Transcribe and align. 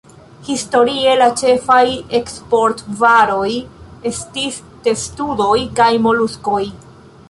Historie 0.47 1.11
la 1.21 1.27
ĉefaj 1.41 1.83
eksport-varoj 2.21 3.53
estis 4.13 4.61
testudoj 4.89 5.57
kaj 5.83 5.93
moluskoj. 6.11 6.63